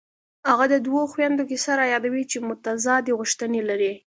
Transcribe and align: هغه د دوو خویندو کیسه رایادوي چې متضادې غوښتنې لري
هغه 0.49 0.65
د 0.73 0.75
دوو 0.87 1.01
خویندو 1.11 1.43
کیسه 1.49 1.71
رایادوي 1.81 2.23
چې 2.31 2.37
متضادې 2.49 3.11
غوښتنې 3.19 3.61
لري 3.69 3.93